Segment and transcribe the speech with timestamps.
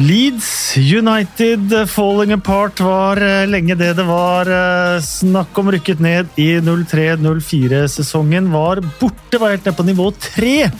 [0.00, 4.48] Leeds United falling apart var eh, lenge det det var.
[4.48, 8.48] eh, Snakk om rykket ned i 03-04-sesongen.
[8.54, 10.70] Var borte, var helt nede på nivå tre.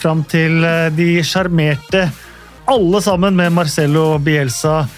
[0.00, 2.08] Fram til eh, de sjarmerte
[2.68, 4.88] alle sammen med Marcelo Bielsa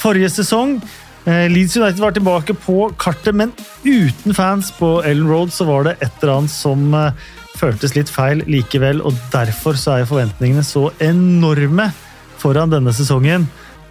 [0.00, 0.80] forrige sesong.
[1.26, 3.52] Leeds United var tilbake på kartet, men
[3.84, 6.96] uten fans på Ellen Road så var det et eller annet som
[7.60, 11.92] føltes litt feil likevel, og derfor så er forventningene så enorme
[12.40, 13.46] foran denne sesongen,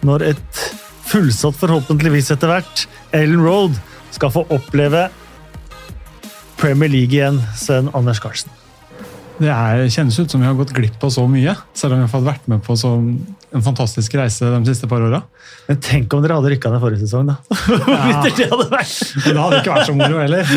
[0.06, 0.62] når et
[1.10, 2.86] fullsatt, forhåpentligvis etter hvert,
[3.16, 3.76] Ellen Road
[4.14, 5.08] skal få oppleve
[6.60, 8.52] Premier League igjen, Sven Anders Carlsen.
[9.40, 12.04] Det er, kjennes ut som vi har gått glipp av så mye, selv om vi
[12.04, 15.22] har fått vært med på så, en fantastisk reise de siste par åra.
[15.70, 17.38] Men tenk om dere hadde rykka ned forrige sesong, da.
[17.88, 18.20] Ja.
[18.26, 18.92] det hadde vært!
[19.14, 20.52] Men det hadde ikke vært så moro heller.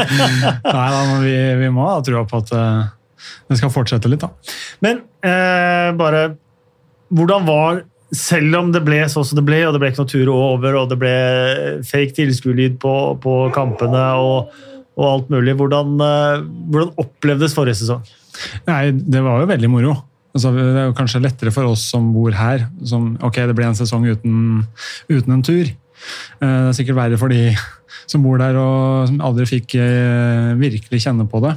[0.78, 4.24] Nei da, men vi, vi må ha trua på at eh, det skal fortsette litt,
[4.24, 4.56] da.
[4.86, 6.24] Men eh, bare
[7.14, 10.10] Hvordan var Selv om det ble sånn som det ble, og det ble ikke noe
[10.12, 11.14] tur over, og det ble
[11.82, 14.52] fake tilskuerlyd på, på kampene og,
[14.94, 18.04] og alt mulig, hvordan, eh, hvordan opplevdes forrige sesong?
[18.68, 19.96] Nei, det var jo veldig moro.
[20.36, 22.68] Altså, det er jo kanskje lettere for oss som bor her.
[22.86, 24.38] Som, ok, det ble en sesong uten,
[25.10, 25.66] uten en tur.
[25.66, 27.50] Eh, Det er sikkert verre for de
[28.06, 31.56] som bor der og som aldri fikk eh, virkelig kjenne på det.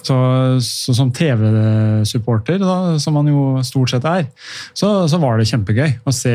[0.00, 0.16] Så,
[0.64, 2.62] så som TV-supporter,
[3.02, 4.30] som man jo stort sett er,
[4.72, 6.34] så, så var det kjempegøy å se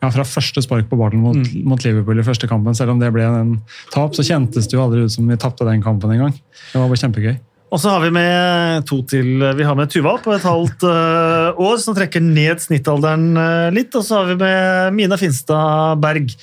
[0.00, 2.76] ja, fra første spark på ballen mot, mot Liverpool i første kampen.
[2.78, 3.54] Selv om det ble en
[3.92, 6.32] tap, så kjentes det jo aldri ut som vi tapte den kampen engang.
[6.70, 7.36] Det var bare kjempegøy.
[7.70, 9.44] Og så har vi med to til.
[9.54, 13.94] Vi har med Tuva på et halvt eh, år, som trekker ned snittalderen eh, litt.
[13.94, 16.34] Og så har vi med Mina Finstad Berg.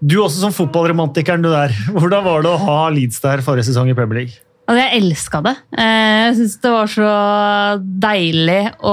[0.00, 1.72] Du også som fotballromantikeren du der.
[1.94, 4.49] Hvordan var det å ha Leeds der forrige sesong i Premier League?
[4.70, 5.52] Altså, jeg elska det.
[5.82, 7.12] Eh, Jeg syns det var så
[8.04, 8.92] deilig å,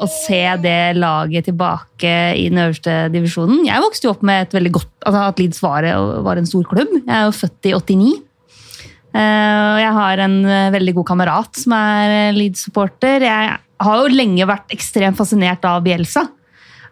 [0.00, 3.66] å se det laget tilbake i den øverste divisjonen.
[3.68, 5.88] Jeg vokste jo opp med et veldig godt, altså at Leeds var,
[6.24, 6.94] var en stor klubb.
[7.02, 8.14] Jeg er jo født i 89.
[9.12, 13.28] Eh, og Jeg har en eh, veldig god kamerat som er Leeds-supporter.
[13.28, 16.24] Jeg har jo lenge vært ekstremt fascinert av Bielsa.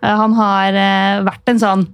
[0.03, 0.77] Han har
[1.23, 1.85] vært en sånn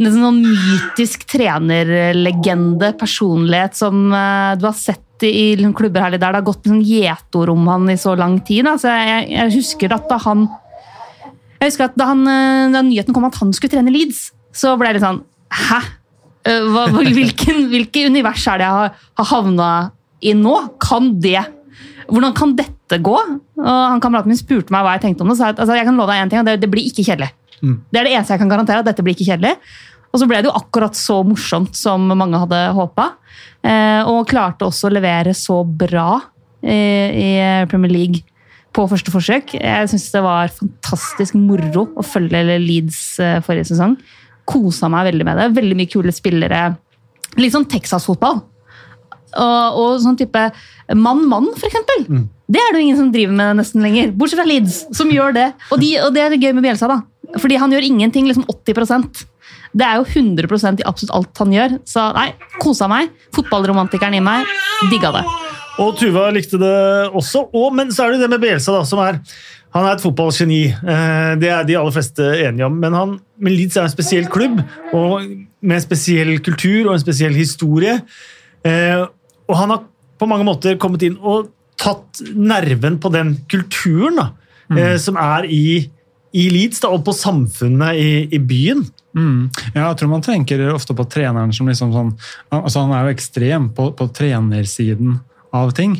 [0.00, 6.40] en sånn mytisk trenerlegende personlighet som du har sett i i klubber her der det
[6.40, 8.66] har gått sånn gjetord om han i så lang tid.
[8.66, 10.48] Altså, jeg, jeg husker at da han
[11.60, 14.74] jeg husker at da, han, eh, da nyheten kom at han skulle trene Leeds, så
[14.76, 15.22] ble litt sånn
[15.54, 15.78] Hæ?
[16.44, 19.68] Eh, Hva, hvilken, hvilke univers er det jeg har, har havna
[20.20, 20.56] i nå?
[20.82, 21.40] Kan det
[22.04, 23.16] Hvordan kan dette gå?
[23.16, 25.38] Og han Kameraten min spurte meg hva jeg tenkte om det.
[25.38, 27.30] sa at altså, jeg kan love deg en ting, og det, det blir ikke kjedelig.
[27.64, 28.82] Det er det eneste jeg kan garantere.
[28.82, 29.54] at dette blir ikke kjedelig.
[30.12, 33.14] Og så ble det jo akkurat så morsomt som mange hadde håpa.
[33.64, 36.18] Eh, og klarte også å levere så bra
[36.60, 37.28] eh, i
[37.70, 38.20] Premier League
[38.74, 39.54] på første forsøk.
[39.56, 43.96] Jeg syns det var fantastisk moro å følge Leeds eh, forrige sesong.
[44.44, 45.52] Kosa meg veldig med det.
[45.56, 46.66] Veldig mye kule spillere.
[47.40, 48.42] Litt sånn Texas-fotball.
[49.34, 50.42] Og, og sånn type
[50.94, 52.04] mann-mann, for eksempel.
[52.44, 54.12] Det er det jo ingen som driver med nesten lenger.
[54.14, 55.46] Bortsett fra Leeds, som gjør det.
[55.72, 57.00] Og, de, og det er gøy med Bjelsa, da.
[57.40, 59.24] Fordi han gjør ingenting, liksom 80
[59.74, 61.72] Det er jo 100% i absolutt alt han gjør.
[61.88, 62.28] Så nei,
[62.62, 63.10] kosa meg.
[63.34, 64.46] Fotballromantikeren i meg
[64.92, 65.24] digga det.
[65.82, 66.74] Og Tuva likte det
[67.10, 67.48] også.
[67.50, 69.18] Og, men så er det det med Bielsa, da, som er
[69.74, 70.60] Han er et fotballgeni.
[70.70, 72.76] Eh, Det er de aller fleste enige om.
[72.78, 74.60] Men, han, men Leeds er en spesiell klubb
[74.94, 75.24] og
[75.64, 77.96] med en spesiell kultur og en spesiell historie.
[78.62, 79.02] Eh,
[79.48, 79.82] Og han har
[80.18, 84.28] på mange måter kommet inn og tatt nerven på den kulturen da,
[84.70, 84.78] mm.
[85.02, 85.90] som er i,
[86.34, 88.82] i Leeds, da, og på samfunnet i, i byen.
[89.14, 89.50] Mm.
[89.76, 92.08] Ja, jeg tror man tenker ofte på treneren som liksom sånn
[92.50, 95.20] altså Han er jo ekstrem på, på trenersiden
[95.54, 95.92] av ting,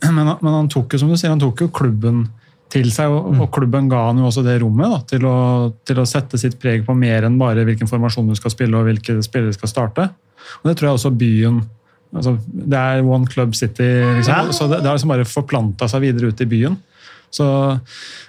[0.00, 2.22] men, men han tok jo som du sier, han tok jo klubben
[2.72, 5.36] til seg, og, og klubben ga han jo også det rommet da, til, å,
[5.84, 8.88] til å sette sitt preg på mer enn bare hvilken formasjon du skal spille og
[8.88, 10.08] hvilke spillere skal starte.
[10.62, 11.60] Og Det tror jeg også byen
[12.16, 14.56] altså, Det er One Club City, liksom, Ja.
[14.56, 16.80] så det, det har liksom bare forplanta seg videre ut i byen.
[17.34, 17.46] Så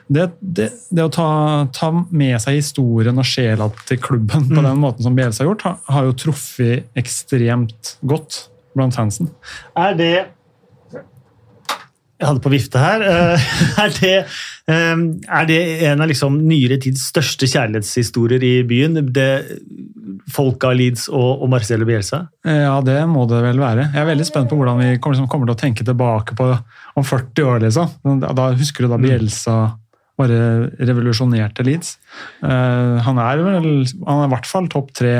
[0.10, 1.30] det, det, det å ta,
[1.76, 5.66] ta med seg historien og sjela til klubben på den måten som Bielsa har gjort,
[5.68, 9.30] har, har jo truffet ekstremt godt blant fansen.
[9.78, 10.14] Er det
[12.16, 13.04] Jeg hadde på vifte her.
[13.04, 13.48] Eh,
[13.86, 14.16] Er det,
[14.72, 15.02] eh,
[15.40, 15.60] er det
[15.90, 19.02] en av liksom nyere tids største kjærlighetshistorier i byen?
[19.14, 19.30] Det
[20.34, 22.24] Folk av Leeds og, og Marcelo Bielsa?
[22.48, 23.90] Ja, det må det vel være.
[23.94, 26.48] Jeg er veldig spent på hvordan vi kommer, liksom, kommer til å tenke tilbake på
[26.98, 27.60] om 40 år.
[27.68, 27.92] liksom.
[28.24, 29.58] Da, da Husker du da Bielsa
[30.20, 30.40] bare
[30.80, 31.98] revolusjonerte Leeds?
[32.44, 35.16] Uh, han er vel han er i hvert fall topp tre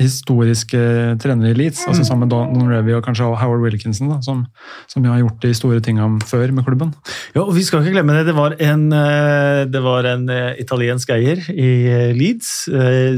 [0.00, 0.80] historiske
[1.20, 4.42] trenere i Leeds, altså sammen med Don, Don Revy og kanskje Howard Wilkinson, da, som,
[4.90, 6.92] som har gjort de store tingene før med klubben.
[7.34, 8.26] Ja, og Vi skal ikke glemme det.
[8.30, 12.50] Det var en, eh, det var en eh, italiensk eier i eh, Leeds.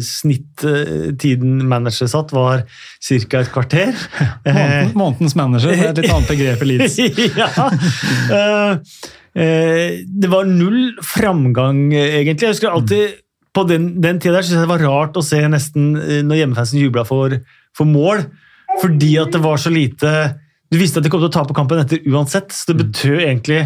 [0.07, 3.43] Snittiden manager satt, var ca.
[3.43, 3.97] et kvarter.
[4.47, 6.99] Måneden, månedens manager, det er et litt annet begrep i Leeds.
[7.43, 7.69] ja.
[9.33, 12.49] Det var null framgang, egentlig.
[12.49, 13.22] Jeg husker alltid
[13.53, 15.93] på den, den tida der synes jeg det var rart å se nesten
[16.25, 17.35] når hjemmefansen jubla for,
[17.77, 18.25] for mål,
[18.81, 20.13] fordi at det var så lite
[20.73, 23.59] Du visste at de kom til å tape kampen etter uansett, så det betød egentlig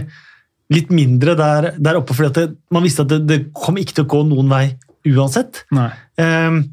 [0.74, 4.06] litt mindre der, der oppe, fordi det, man visste at det, det, kom ikke til
[4.06, 4.64] å gå noen vei
[5.06, 5.62] uansett.
[5.70, 6.64] Um,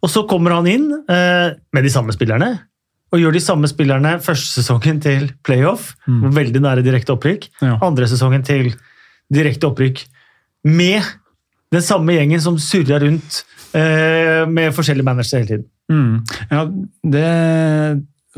[0.00, 2.50] og så kommer han inn uh, med de samme spillerne,
[3.10, 6.28] og gjør de samme spillerne første sesongen til playoff, mm.
[6.34, 7.48] veldig nære direkte opprykk.
[7.62, 7.76] Ja.
[7.86, 8.72] Andre sesongen til
[9.34, 10.04] direkte opprykk
[10.66, 11.06] med
[11.70, 13.42] den samme gjengen som surra rundt
[13.76, 15.66] eh, med forskjellige managere hele tiden.
[15.90, 16.14] Mm.
[16.50, 16.64] Ja,
[17.16, 17.28] det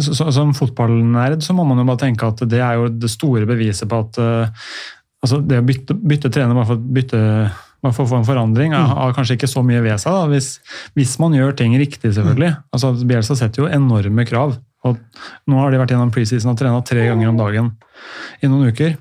[0.03, 3.91] som fotballnerd så må man jo bare tenke at det er jo det store beviset
[3.91, 4.71] på at uh,
[5.21, 7.21] altså det å bytte, bytte trener bare for å bytte
[7.83, 10.29] man får få en forandring har, har kanskje ikke så mye ved seg.
[10.31, 10.53] Hvis,
[10.95, 12.53] hvis, man gjør ting riktig, selvfølgelig.
[12.55, 12.67] Mm.
[12.77, 14.55] Altså, Bielsa setter jo enorme krav.
[14.87, 15.01] og
[15.51, 17.73] Nå har de vært gjennom preseason og trena tre ganger om dagen
[18.39, 18.95] i noen uker.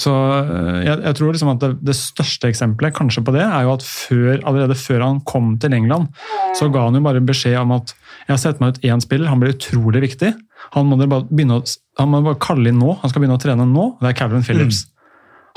[0.00, 3.66] Så eh, jeg, jeg tror liksom at det, det, største eksempelet kanskje på det er
[3.66, 6.10] jo at før, allerede før han kom til England,
[6.58, 7.94] så ga han jo bare beskjed om at
[8.26, 10.32] jeg har sett meg ut én spiller, han blir utrolig viktig.
[10.76, 11.64] Han må, bare begynne å,
[11.98, 13.86] han må bare kalle inn nå, han skal begynne å trene nå.
[14.00, 14.84] Det er Calvin Phillips.
[14.84, 14.96] Mm.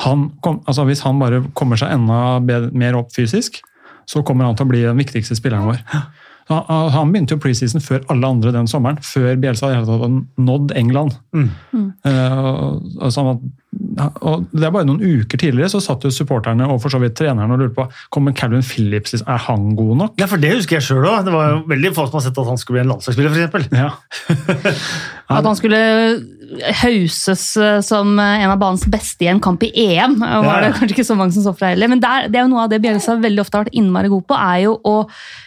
[0.03, 2.39] Han kom, altså hvis han bare kommer seg enda
[2.73, 3.61] mer opp fysisk,
[4.09, 5.83] så kommer han til å bli den viktigste spilleren vår.
[6.49, 11.15] Han begynte jo preseason før alle andre den sommeren, før Bielsa hadde nådd England.
[11.35, 11.49] Mm.
[12.03, 13.45] Uh, altså han at
[14.25, 17.15] og det er bare noen uker tidligere så satt jo supporterne og for så vidt
[17.19, 20.15] trenerne og lurte på kommer Calvin Phillips, er han god nok.
[20.21, 21.25] Ja, for Det husker jeg sjøl òg.
[21.25, 23.67] Det var jo veldig få som har sett at han skulle bli en landslagsspiller, For
[23.77, 23.89] Ja.
[25.37, 25.81] at han skulle
[26.83, 30.97] hauses eh, som en av banens beste i en kamp i EM, var det kanskje
[30.97, 31.89] ikke så mange som så fra heller.
[31.89, 34.25] Men der, det er jo noe av det Bjelsa veldig ofte har vært innmari god
[34.29, 34.95] på, er jo å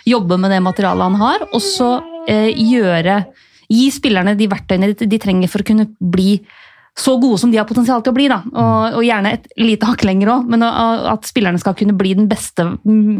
[0.08, 1.96] jobbe med det materialet han har, og så
[2.30, 3.24] eh, gjøre
[3.66, 6.36] Gi spillerne de verktøyene de, de trenger for å kunne bli
[6.96, 8.26] så gode som de har potensial til å bli.
[8.32, 8.38] Da.
[8.48, 12.28] Og, og gjerne et lite hakk lenger òg, men at spillerne skal kunne bli den
[12.30, 12.64] beste,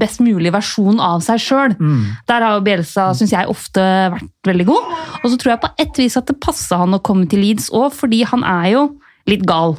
[0.01, 1.75] best mulige versjonen av seg sjøl.
[1.77, 1.99] Mm.
[2.31, 3.85] Der har jo Bielsa synes jeg, ofte
[4.15, 4.97] vært veldig god.
[5.21, 7.69] Og så tror jeg på et vis at det passer han å komme til Leeds
[7.77, 8.89] òg, fordi han er jo
[9.29, 9.77] litt gal.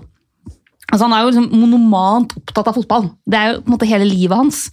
[0.88, 3.10] Altså, han er jo liksom monomant opptatt av fotball.
[3.28, 4.68] Det er jo på en måte hele livet hans.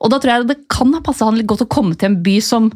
[0.00, 2.22] Og da tror jeg det kan ha passa han litt godt å komme til en
[2.24, 2.72] by som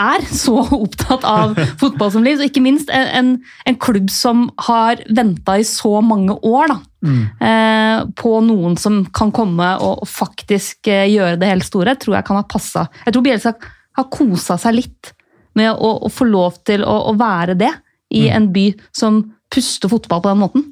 [0.00, 2.40] er så opptatt av fotball som liv.
[2.40, 3.36] Og ikke minst en,
[3.66, 7.22] en klubb som har venta i så mange år da, mm.
[7.48, 12.18] eh, på noen som kan komme og, og faktisk eh, gjøre det helt store, tror
[12.18, 12.88] jeg kan ha passa.
[13.06, 13.54] Jeg tror Bjelsa
[13.94, 15.14] har kosa seg litt
[15.54, 17.70] med å, å få lov til å, å være det
[18.14, 18.32] i mm.
[18.36, 19.22] en by som
[19.54, 20.66] puster fotball på den måten.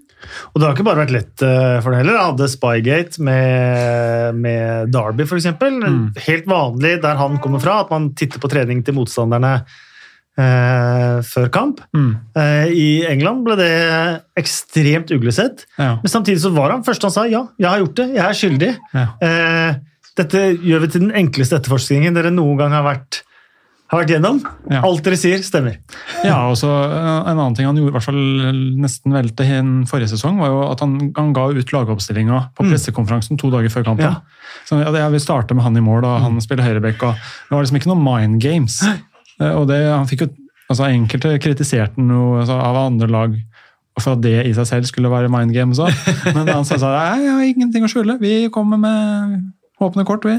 [0.53, 2.19] Og det har ikke bare vært lett eh, for det heller.
[2.19, 5.49] Jeg hadde Spygate med, med Derby, f.eks.
[5.61, 6.03] Mm.
[6.27, 9.55] Helt vanlig der han kommer fra, at man titter på trening til motstanderne
[10.39, 11.83] eh, før kamp.
[11.97, 12.13] Mm.
[12.39, 13.73] Eh, I England ble det
[14.41, 15.67] ekstremt uglesett.
[15.79, 15.97] Ja.
[16.03, 18.39] Men samtidig så var han først han sa ja, jeg har gjort det, jeg er
[18.39, 18.73] skyldig.
[18.95, 19.09] Ja.
[19.29, 19.83] Eh,
[20.21, 23.23] dette gjør vi til den enkleste etterforskningen dere noen gang har vært
[23.93, 24.39] har vært gjennom.
[24.73, 24.81] Ja.
[24.89, 25.77] Alt dere sier, stemmer.
[26.25, 28.23] Ja, og så En annen ting han gjorde, i hvert fall
[28.81, 32.73] nesten vel til forrige sesong, var jo at han, han ga ut lagoppstillinga på mm.
[32.73, 34.09] pressekonferansen to dager før kampen.
[34.09, 34.59] Ja.
[34.69, 36.45] Så ja, Jeg vil starte med han i mål, og han mm.
[36.45, 37.05] spiller og Det
[37.53, 38.81] var liksom ikke noe mind games.
[39.41, 40.33] Eh, og det, han fikk jo,
[40.73, 43.37] altså Enkelte kritiserte noe altså, av andre lag
[44.01, 45.93] for at det i seg selv skulle være mind games òg.
[46.37, 46.87] Men han sa at
[47.21, 50.39] jeg har ingenting å skjule, vi kommer med åpne kort, vi.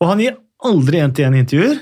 [0.00, 1.78] Og han gir aldri én-til-én-intervjuer.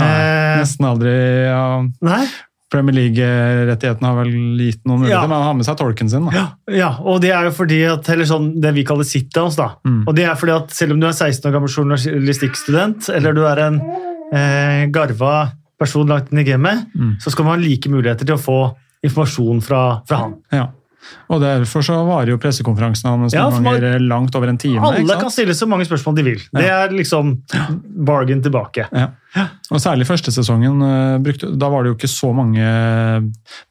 [0.00, 1.14] Nei, eh, nesten aldri.
[1.46, 1.64] Ja.
[2.04, 2.24] Nei.
[2.72, 5.28] Premier League-rettighetene har vel gitt noen muligheter, ja.
[5.30, 6.26] men han har med seg tolken sin.
[6.34, 9.58] Ja, ja, og det er jo fordi at, eller sånn, det vi kaller sit-downs.
[9.60, 9.68] da.
[9.86, 10.00] Mm.
[10.02, 13.44] Og det er fordi at Selv om du er 16 år gammel journalistikkstudent, eller du
[13.46, 13.78] er en
[14.34, 15.36] eh, garva
[15.78, 17.14] person langt inn i gamet, mm.
[17.22, 18.58] så skal man ha like muligheter til å få
[19.06, 20.34] informasjon fra, fra han.
[20.50, 20.66] Ja.
[21.30, 24.82] Og Derfor så varer jo pressekonferansen hans ja, man, langt over en time.
[24.82, 26.42] Alle kan stille så mange spørsmål de vil.
[26.50, 27.36] Det er liksom
[28.08, 28.88] bargain tilbake.
[28.90, 29.12] Ja.
[29.70, 30.80] Og Særlig første sesongen.
[30.82, 32.66] Eh, da var det jo ikke så mange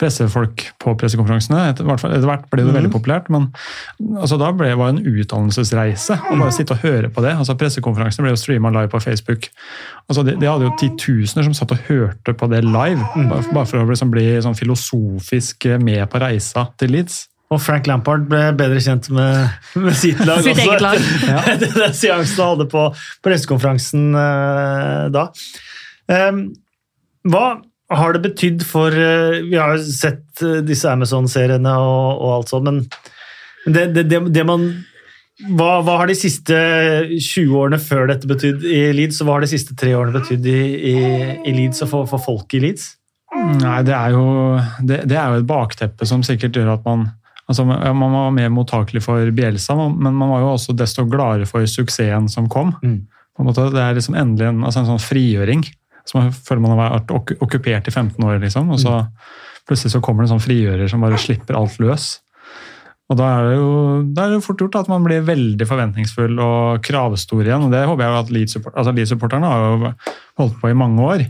[0.02, 1.62] pressefolk på pressekonferansene.
[1.72, 2.78] Etter, etter hvert ble det mm.
[2.80, 3.50] veldig populært, men
[4.20, 7.36] altså, da ble det en utdannelsesreise å bare sitte og høre på det.
[7.40, 9.50] Altså Pressekonferansene ble jo streama live på Facebook.
[10.10, 13.30] Altså, de, de, hadde jo titusener som satt og hørte på det live, mm.
[13.32, 17.26] bare, bare, for å liksom bli sånn filosofisk med på reisa til Leeds.
[17.54, 20.80] Og Frank Lampard ble bedre kjent med, med sitt lag sitt også.
[20.82, 21.04] Lag.
[21.30, 21.58] ja.
[21.62, 22.88] Den seansen han hadde på
[23.26, 25.30] pressekonferansen uh, da.
[26.10, 26.48] Um,
[27.30, 27.46] hva
[27.94, 32.52] har det betydd for eh, Vi har jo sett eh, disse Amazon-seriene og, og alt
[32.54, 32.84] sånt, men
[33.66, 34.68] det, det, det, det man
[35.58, 36.56] hva, hva, har de siste
[37.12, 40.46] 20 årene før dette betydd i Leeds, og hva har de siste tre årene betydd
[40.48, 40.60] i,
[40.94, 40.96] i,
[41.44, 42.94] i, Leeds og for, for folk i Leeds?
[43.36, 44.26] Nei, det er, jo,
[44.88, 47.10] det, det er jo et bakteppe som sikkert gjør at man
[47.48, 51.66] altså, Man var mer mottakelig for Bielsa, men man var jo også desto gladere for
[51.70, 52.74] suksessen som kom.
[52.84, 53.06] Mm.
[53.36, 55.66] Det er liksom endelig en, altså en sånn frigjøring.
[56.06, 57.12] som man føler man har vært
[57.42, 59.32] okkupert i 15 år, liksom, og så mm.
[59.68, 62.12] plutselig så kommer det en sånn frigjører som bare slipper alt løs.
[63.06, 63.74] Og da er, det jo,
[64.18, 67.68] er det fort gjort at man blir veldig forventningsfull og kravstor igjen.
[67.68, 69.92] og Det håper jeg at Leeds-supporterne altså har jo
[70.42, 71.22] holdt på i mange år.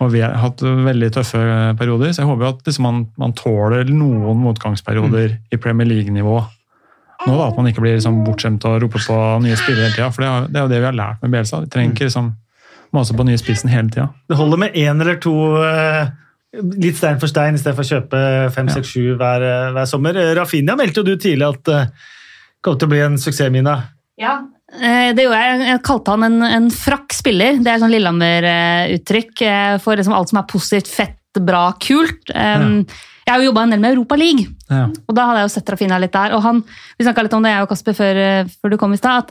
[0.00, 1.42] Og vi har hatt veldig tøffe
[1.76, 5.42] perioder, så jeg håper at liksom man, man, tåler noen motgangsperioder mm.
[5.52, 6.38] i Premier League-nivå.
[7.26, 10.08] Nå da, At man ikke blir liksom bortskjemt og roper på nye spillere hele tida.
[10.16, 11.60] For det er, det er, jo det vi har lært med Bielsa.
[11.66, 12.32] Vi trenger ikke liksom
[12.96, 14.08] mase på nye spissen hele tida.
[14.24, 16.08] Det holder med én eller to uh
[16.50, 18.20] Litt stein for stein istedenfor å kjøpe
[18.54, 20.16] fem, seks, sju hver, hver sommer.
[20.34, 22.08] Rafinha meldte jo du tidlig at det uh,
[22.64, 23.76] kom til å bli en suksess, Mina.
[24.20, 24.40] Ja,
[24.74, 25.60] eh, det gjorde jeg.
[25.70, 27.60] Jeg kalte han en, en frakk spiller.
[27.64, 31.16] Det er sånn Lillehammer-uttrykk eh, for liksom alt som er positivt, fett,
[31.46, 32.32] bra, kult.
[32.34, 33.00] Um, ja.
[33.22, 34.88] Jeg har jo jobba en del med Europa League, ja.
[34.90, 36.32] og da hadde jeg jo sett Rafinha litt der.
[36.34, 36.64] og han,
[36.98, 39.28] Vi snakka litt om det, jeg og Kasper, før, eh, før du kom i stad.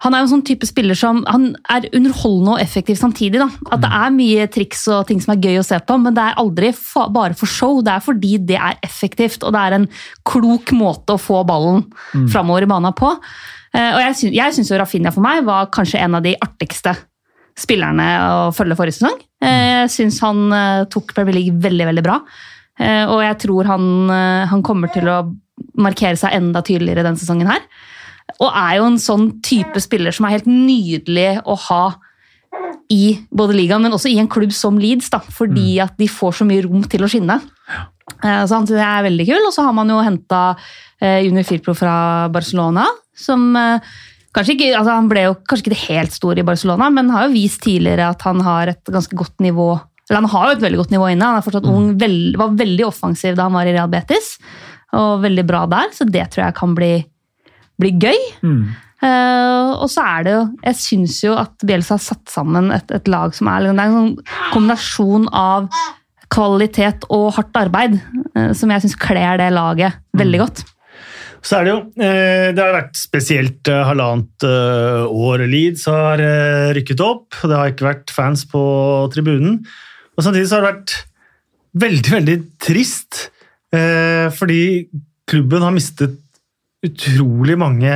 [0.00, 3.40] Han er jo en sånn type spiller som han er underholdende og effektiv samtidig.
[3.42, 3.50] da.
[3.74, 6.24] At det er mye triks og ting som er gøy å se på, men det
[6.24, 7.82] er aldri fa bare for show.
[7.84, 9.88] Det er fordi det er effektivt, og det er en
[10.28, 12.30] klok måte å få ballen mm.
[12.32, 13.12] framover i banen på.
[13.70, 14.00] Uh, og
[14.34, 16.96] jeg syns jo Rafinha for meg var kanskje en av de artigste
[17.60, 19.20] spillerne å følge forrige sesong.
[19.44, 22.18] Uh, jeg syns han uh, tok Premier League veldig, veldig bra.
[22.80, 25.20] Eh, og jeg tror han, eh, han, kommer til å
[25.80, 27.64] markere seg enda tydeligere denne sesongen her.
[28.38, 31.84] Og er jo en sånn type spiller som er helt nydelig å ha
[32.90, 35.82] i både ligaen, men også i en klubb som Leeds, da, fordi mm.
[35.84, 37.38] at de får så mye rom til å skinne.
[37.70, 37.82] Ja.
[38.20, 39.44] så han synes jeg er veldig kul.
[39.46, 40.40] Og så har man jo henta
[41.00, 41.94] Junior Firpro fra
[42.34, 43.52] Barcelona, som
[44.34, 47.28] kanskje ikke, altså Han ble jo kanskje ikke det helt store i Barcelona, men har
[47.28, 49.72] jo vist tidligere at han har et ganske godt nivå
[50.10, 51.26] eller han har jo et veldig godt nivå inne.
[51.28, 51.74] Han er fortsatt mm.
[51.78, 54.32] ung, veld, var veldig offensiv da han var i Real Betis.
[54.98, 56.94] Og veldig bra der, så det tror jeg kan bli,
[57.80, 58.22] bli gøy.
[58.44, 58.62] Mm.
[59.00, 62.90] Uh, og så er det jo Jeg syns jo at Bielsa har satt sammen et,
[62.92, 64.10] et lag som er, det er en sånn
[64.52, 65.70] kombinasjon av
[66.30, 67.96] kvalitet og hardt arbeid
[68.36, 70.44] uh, som jeg syns kler det laget veldig mm.
[70.44, 70.62] godt.
[71.40, 76.20] Så er det jo eh, Det har vært spesielt halvannet år Leeds har
[76.76, 77.38] rykket opp.
[77.40, 78.60] Det har ikke vært fans på
[79.14, 79.62] tribunen.
[80.12, 80.96] Og Samtidig så har det vært
[81.80, 83.22] veldig, veldig trist,
[84.36, 84.60] fordi
[85.32, 86.18] klubben har mistet
[86.86, 87.92] utrolig mange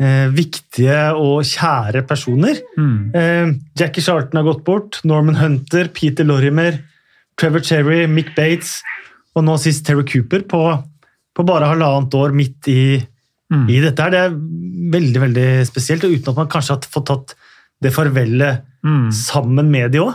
[0.00, 2.60] eh, viktige og kjære personer.
[2.78, 3.12] Mm.
[3.14, 6.80] Eh, Jackie Charlton har gått bort, Norman Hunter, Peter Lorimer,
[7.40, 8.78] Trevor Cherry, Mick Bates
[9.34, 10.60] og nå sist Terry Cooper på,
[11.34, 12.82] på bare halvannet år midt i,
[13.52, 13.64] mm.
[13.66, 14.02] i dette.
[14.02, 14.14] her.
[14.14, 14.36] Det er
[14.94, 17.34] veldig veldig spesielt, og uten at man kanskje har fått tatt
[17.82, 19.08] det farvelet mm.
[19.14, 20.14] sammen med de òg.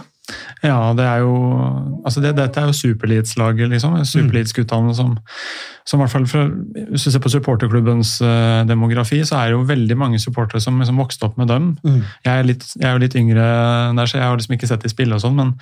[0.63, 1.35] Ja, det er jo
[2.03, 3.95] altså det, Dette er jo superelitslaget, liksom.
[4.05, 5.13] Superelitsguttene som,
[5.87, 6.45] som hvert fall fra,
[6.89, 10.79] Hvis du ser på supporterklubbens uh, demografi, så er det jo veldig mange supportere som
[10.79, 11.71] liksom vokste opp med dem.
[11.83, 12.01] Mm.
[12.25, 13.47] Jeg, er litt, jeg, er jo litt yngre
[13.95, 15.55] der, så jeg har liksom ikke sett de spille og sånn, men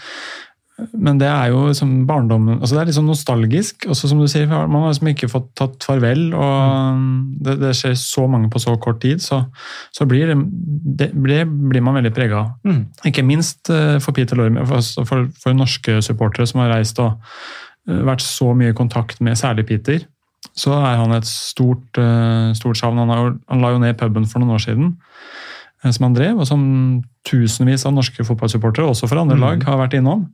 [0.77, 3.87] men det er jo liksom barndommen altså Det er litt sånn nostalgisk.
[3.89, 6.27] også som du sier, Man har liksom ikke fått tatt farvel.
[6.37, 6.99] og
[7.41, 9.43] Det, det skjer så mange på så kort tid, så,
[9.95, 12.51] så blir, det, det, blir man veldig prega av.
[12.67, 12.83] Mm.
[13.09, 17.17] Ikke minst eh, for Peter Lormer, for, for, for, norske supportere som har reist og
[17.89, 20.05] eh, vært så mye i kontakt med særlig Peter.
[20.57, 23.01] Så er han et stort, eh, stort savn.
[23.01, 24.93] Han, har, han la jo ned puben for noen år siden
[25.85, 26.61] som han drev, og som
[27.27, 29.43] tusenvis av norske fotballsupportere, også for andre mm.
[29.43, 30.27] lag, har vært innom.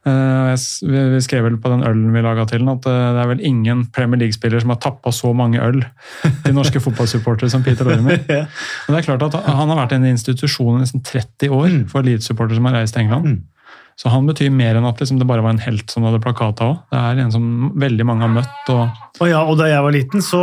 [0.00, 0.56] Uh,
[0.88, 3.42] vi skrev vel på den ølen vi laga til den, at uh, det er vel
[3.44, 5.82] ingen Premier League-spiller som har tappa så mange øl
[6.44, 8.22] til norske fotballsupportere som Peter Lorimer.
[8.30, 8.46] ja.
[8.86, 11.82] Og det er klart at Han har vært en institusjon i nesten 30 år mm.
[11.92, 13.34] for Leeds-supportere som har reist til England.
[13.34, 13.76] Mm.
[14.00, 16.62] Så han betyr mer enn at liksom, det bare var en helt som hadde plakat
[16.64, 16.78] òg.
[16.88, 17.44] Det er en som
[17.82, 18.72] veldig mange har møtt.
[18.72, 20.40] Og, og ja, og da jeg var liten, så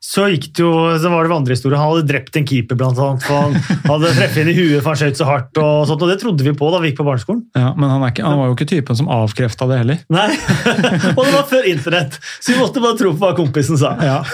[0.00, 1.76] så gikk det jo, så var det vandrehistorie.
[1.76, 3.24] Han hadde drept en keeper, blant annet.
[3.26, 5.60] For han hadde treffet inn i huet for han skjøt så hardt.
[5.60, 7.42] Og sånt, og det trodde vi på da vi gikk på barneskolen.
[7.52, 10.00] Ja, Men han, ikke, han var jo ikke typen som avkrefta det heller.
[10.08, 10.30] Nei,
[11.18, 13.96] Og det var før internett, så vi måtte bare tro på hva kompisen sa.
[14.00, 14.20] Ja.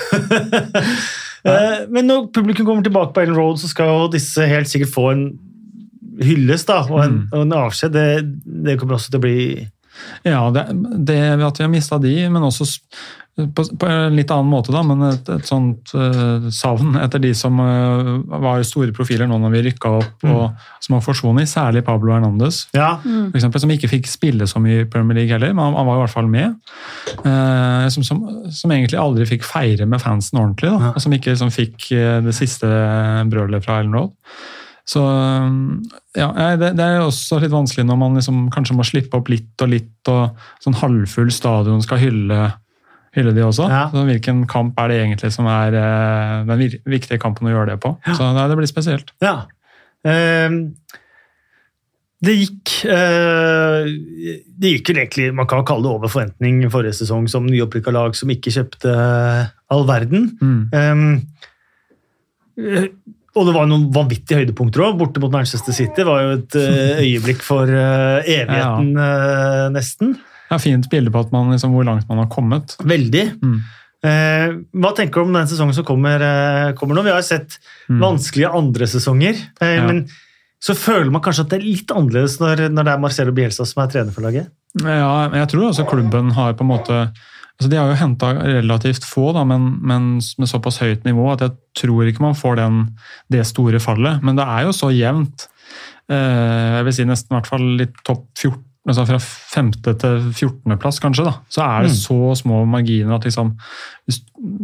[1.47, 4.91] Eh, men når publikum kommer tilbake på Ellen Road, så skal jo disse helt sikkert
[4.91, 5.21] få en
[6.19, 7.37] hyllest da, og en, mm.
[7.39, 7.93] en avskjed.
[7.95, 8.07] Det,
[8.67, 9.37] det kommer også til å bli
[10.27, 10.65] ja, det,
[11.07, 12.67] det at vi har mista de, men også
[13.37, 17.35] på, på en litt annen måte, da, men et, et sånt uh, savn etter de
[17.37, 20.33] som uh, var store profiler nå når vi rykka opp, Mm.
[20.33, 22.63] og som har forsvunnet, særlig Pablo Hernandez.
[22.75, 22.95] Ja.
[23.05, 25.87] For eksempel, som ikke fikk spille så mye i Premier League heller, men han, han
[25.91, 26.57] var i hvert fall med.
[27.21, 30.93] Uh, som, som, som egentlig aldri fikk feire med fansen ordentlig, da, Ja.
[30.97, 31.91] og som ikke liksom, fikk
[32.25, 32.69] det siste
[33.31, 34.17] brølet fra Ellen Road.
[34.87, 35.01] Så
[36.17, 36.29] ja,
[36.61, 39.73] det, det er også litt vanskelig når man liksom kanskje må slippe opp litt og
[39.73, 42.39] litt, og sånn halvfull stadion skal hylle,
[43.19, 43.67] hylle de også.
[43.73, 43.87] Ja.
[43.93, 47.81] Så hvilken kamp er det egentlig som er uh, den viktige kampen å gjøre det
[47.85, 47.97] på?
[48.07, 49.15] Så nei, det blir spesielt.
[49.25, 49.43] ja.
[50.07, 50.77] Ehm,
[52.25, 53.89] det gikk eh,
[54.57, 58.17] Det gikk vel egentlig Man kan kalle det over forventning forrige sesong som nyopprykka lag
[58.17, 58.93] som ikke kjøpte
[59.73, 60.31] all verden.
[60.41, 61.19] Mm.
[62.57, 62.87] Eh,
[63.37, 64.97] og det var noen vanvittige høydepunkter òg.
[65.01, 70.15] Borte mot Manchester City var jo et eh, øyeblikk for eh, evigheten, eh, nesten.
[70.51, 72.77] Ja, fint bilde på at man, liksom, hvor langt man har kommet.
[72.87, 73.25] Veldig.
[73.43, 73.57] Mm.
[74.07, 77.03] Eh, hva tenker du om den sesongen som kommer, eh, kommer nå?
[77.03, 78.01] Vi har jo sett Mm.
[78.01, 79.87] vanskelige andre sesonger, eh, Ja.
[79.87, 80.07] men
[80.63, 83.65] så føler man kanskje at det er litt annerledes når, når det er Marcelo Bielsa
[83.67, 84.49] som er trener for laget.
[84.83, 87.13] Ja, men jeg tror også klubben har på en måte
[87.59, 90.03] altså De har jo henta relativt få, da, men, men
[90.39, 92.99] med såpass høyt nivå at jeg tror ikke man får den,
[93.31, 94.23] det store fallet.
[94.23, 95.47] Men det er jo så jevnt.
[96.11, 100.21] Eh, jeg vil si nesten i hvert fall litt topp 14, altså fra femte til
[100.33, 100.77] 14.
[100.79, 101.25] plass, kanskje.
[101.27, 101.97] da, Så er det Mm.
[101.99, 103.57] så små marginer at liksom
[104.09, 104.23] hvis-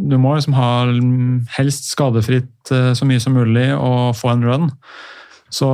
[0.09, 4.45] Du må liksom ha mm, helst skadefritt eh, så mye som mulig og få en
[4.45, 4.71] run.
[5.50, 5.67] Så,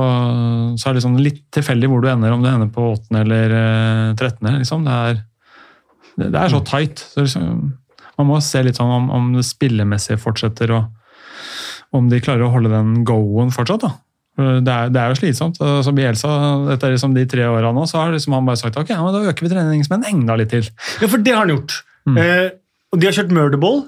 [0.75, 3.21] så er det liksom litt tilfeldig hvor du ender, om du ender på 8.
[3.21, 4.59] eller trettende 13.
[4.59, 4.83] Liksom.
[4.83, 5.13] Det, er,
[6.17, 6.95] det, det er så tight.
[6.97, 7.73] Så liksom,
[8.17, 12.51] man må se litt sånn om, om det spillemessige fortsetter, og om de klarer å
[12.51, 13.81] holde den go-en fortsatt.
[13.85, 13.93] da.
[14.39, 15.57] For Det er, det er jo slitsomt.
[15.59, 16.31] Og Som Bielsa,
[16.71, 19.11] etter liksom de tre åra nå, så har liksom han bare sagt ok, ja, men
[19.17, 20.69] da øker vi treningsmenn enda litt til.
[21.03, 21.75] Ja, for det har han gjort.
[22.07, 22.17] Mm.
[22.23, 22.49] Eh,
[22.93, 23.81] og de har kjørt murderball,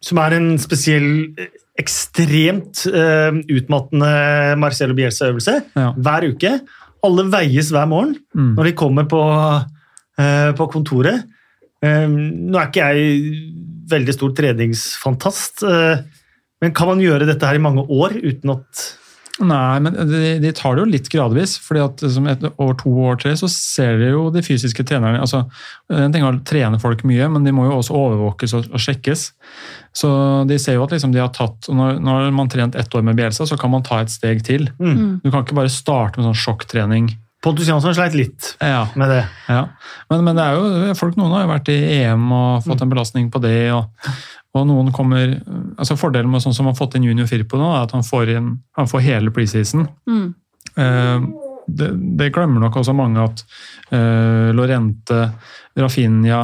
[0.00, 4.08] som er en spesiell, eh, ekstremt eh, utmattende
[4.58, 5.92] Marcelo Bielsa-øvelse, Ja.
[5.94, 6.54] hver uke.
[7.04, 8.54] Alle veies hver morgen Mm.
[8.56, 9.20] når de kommer på,
[10.18, 11.22] eh, på kontoret.
[11.82, 13.44] Eh, nå er ikke jeg
[13.92, 16.02] veldig stor treningsfantast, eh,
[16.60, 18.94] men kan man gjøre dette her i mange år uten at
[19.38, 21.52] Nei, men de, de tar det jo litt gradvis.
[21.62, 25.20] fordi at som etter over to år tre så ser de jo de fysiske trenerne
[25.22, 25.44] altså
[25.94, 28.82] En ting er å trene folk mye, men de må jo også overvåkes og, og
[28.82, 29.28] sjekkes.
[29.94, 30.10] Så
[30.50, 32.94] de ser jo at liksom de har tatt og når, når man har trent ett
[32.98, 34.68] år med Bielsa, så kan man ta et steg til.
[34.78, 35.20] mm.
[35.24, 37.08] Du kan ikke bare starte med sånn sjokktrening.
[37.44, 39.20] Pontus Jansson sleit litt Ja, med det.
[39.46, 39.68] ja.
[40.10, 42.90] Men, men det er jo folk, noen har jo vært i EM og fått en
[42.90, 43.70] belastning på det.
[43.70, 43.86] og
[44.56, 45.36] og noen kommer,
[45.76, 48.30] altså Fordelen med sånn som har fått inn Junior Firpo nå, er at han får,
[48.38, 49.84] inn, han får hele preseason.
[50.08, 50.34] Mm.
[50.78, 51.28] Eh,
[51.68, 53.42] det, det glemmer nok også mange at
[53.92, 55.18] eh, Lorente,
[55.78, 56.38] Rafinha,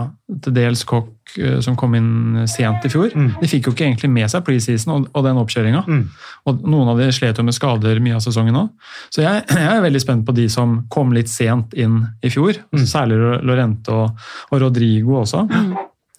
[0.45, 3.31] til dels Kokk, eh, som kom inn sent i fjor, Mm.
[3.41, 5.81] de fikk jo ikke egentlig med seg preseason og, og den oppkjøringa.
[5.89, 6.05] Mm.
[6.53, 8.69] Og noen av de slet jo med skader mye av sesongen òg.
[9.17, 12.61] Så jeg, jeg er veldig spent på de som kom litt sent inn i fjor.
[12.77, 12.85] Mm.
[12.85, 15.47] Særlig Lorente og, og Rodrigo også.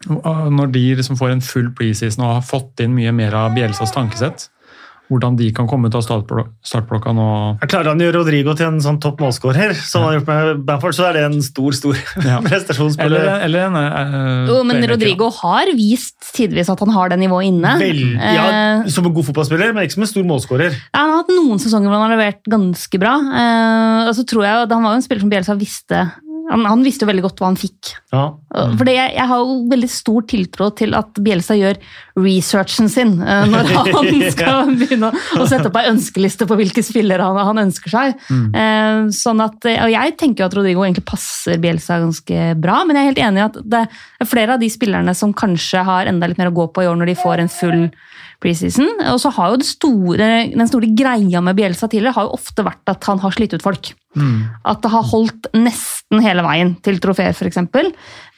[0.08, 3.92] Når de liksom får en full preseason og har fått inn mye mer av Bielsas
[3.96, 4.50] tankesett,
[5.06, 7.26] hvordan de kan komme ut av startblo- startblokka nå
[7.62, 10.64] Jeg klarer han gjør Rodrigo til en sånn topp målskårer, som han har gjort med
[10.66, 11.94] Bamford, så er det en stor, stor
[12.26, 12.40] Ja.
[12.42, 13.22] prestasjonsspiller.
[13.22, 14.82] Eller, eller en uh, Jo, men.
[14.90, 17.76] Rodrigo har vist tidvis at han har det nivået inne.
[17.78, 20.74] Vel, ja, Eh, som en god fotballspiller, men ikke som en stor målskårer.
[20.98, 23.14] Han har hatt noen sesonger hvor han har levert ganske bra.
[23.22, 26.02] Uh, og så tror jeg, Han var jo en spiller som Bielsa visste
[26.52, 27.94] han, han visste jo veldig godt hva han fikk.
[28.14, 28.26] Ja.
[28.56, 28.76] Mm.
[28.80, 31.80] Fordi jeg, jeg har jo veldig stor tiltro til at Bjelsa gjør
[32.22, 36.84] researchen sin uh, når han skal begynne å- å sette opp ei ønskeliste på hvilke
[36.86, 38.22] spillere han, han ønsker seg.
[38.32, 42.96] Eh, sånn at, og jeg tenker jo at Rodrigo egentlig passer Bjelsa ganske bra, men
[43.00, 46.10] jeg er helt enig i at det er flere av de spillerne som kanskje har
[46.12, 47.84] enda litt mer å gå på i år når de får en full
[48.44, 48.90] preseason.
[49.12, 52.92] Og så har jo store, den store greia med Bjelsa tidligere har jo ofte vært
[52.92, 53.92] at han har slitt ut folk.
[54.16, 54.38] Mm.
[54.72, 57.60] At det har holdt nesten hele veien til trofeer, f.eks.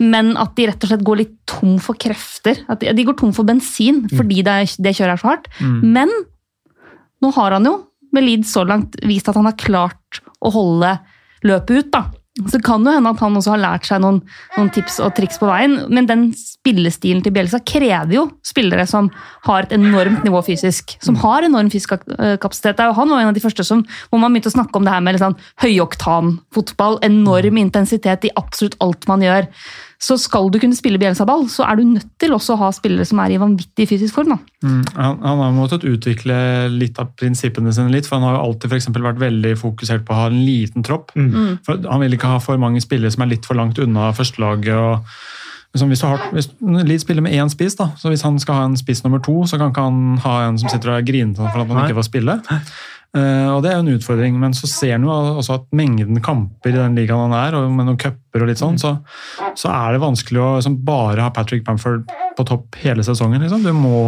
[0.02, 2.64] Men at de rett og slett går litt tom for krefter.
[2.72, 5.52] At de, går tom for bensin fordi det, det kjøret er så hardt.
[5.62, 5.80] Mm.
[5.96, 6.16] Men
[7.24, 7.78] nå har han jo
[8.16, 10.96] med Leeds så langt vist at han har klart å holde
[11.48, 11.92] løpet ut.
[11.94, 12.04] da.
[12.46, 14.20] Så kan det hende at han også har lært seg noen,
[14.58, 15.80] noen tips og triks på veien.
[15.90, 19.10] Men den spillestilen til Bielsa krever jo spillere som
[19.48, 20.98] har et enormt nivå fysisk.
[21.04, 22.84] Som har enorm fysisk eh, kapasitet.
[22.84, 25.04] Han var en av de første som, hvor man begynte å snakke om det her
[25.06, 27.02] med sånn høyoktan-fotball.
[27.08, 29.50] Enorm intensitet i absolutt alt man gjør.
[29.98, 33.06] Så skal du kunne spille Bielsa-ball, så er du nødt til også å ha spillere
[33.10, 34.36] som er i vanvittig fysisk form.
[34.36, 34.38] da.
[34.62, 34.84] Mm.
[34.94, 36.38] Han, han har måttet utvikle
[36.70, 40.06] litt av prinsippene sine litt, for han har jo alltid for eksempel vært veldig fokusert
[40.06, 41.16] på å ha en liten tropp.
[41.18, 41.58] Mm.
[41.66, 44.78] For han vil ikke ha for mange spillere som er litt for langt unna førstelaget.
[44.78, 48.40] og som hvis, du har, hvis Leeds spiller med én spiss, da, så hvis han
[48.42, 51.00] skal ha en spiss nummer to, så kan ikke han ha en som sitter og
[51.02, 51.88] er grinete for at han Nei.
[51.90, 52.38] ikke får spille.
[53.16, 56.20] Uh, og Det er jo en utfordring, men så ser han jo også at mengden
[56.24, 58.98] kamper i den ligaen han er, og med noen cuper og litt sånn, så,
[59.58, 63.42] så er det vanskelig å liksom, bare ha Patrick Bamford på topp hele sesongen.
[63.42, 63.64] Liksom.
[63.66, 64.02] Du, må,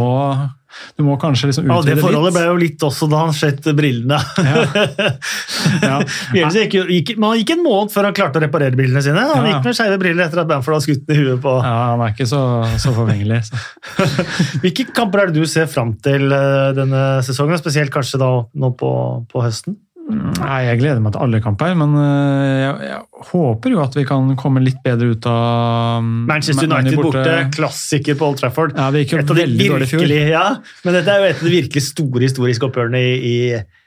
[1.00, 2.36] du må kanskje liksom Ja, det forholdet litt.
[2.38, 4.20] ble jo litt også da han skjøt brillene.
[4.46, 4.62] Ja.
[5.82, 5.98] Ja.
[6.36, 9.24] gikk, gikk, men han gikk en måned før han klarte å reparere brillene sine.
[9.32, 11.56] Han Ja, gikk med skeive briller etter at Bamford hadde skutt den i huet på
[11.58, 12.42] Ja, han er ikke så,
[12.82, 13.42] så forvengelig.
[14.64, 18.74] Hvilke kamper er det du ser fram til eh, denne sesongen, spesielt kanskje da nå
[18.80, 18.92] på,
[19.32, 19.80] på høsten?
[20.10, 24.06] Nei, Jeg gleder meg til alle kamper, men øh, jeg, jeg håper jo at vi
[24.10, 27.22] kan komme litt bedre ut av mm, Manchester United borte.
[27.22, 28.74] borte, klassiker på Old Trafford.
[28.78, 30.14] Ja, det gikk jo veldig dårlig i fjor.
[30.34, 30.46] ja,
[30.86, 33.36] men dette er jo et av de virkelig store historiske oppgjørene i, i,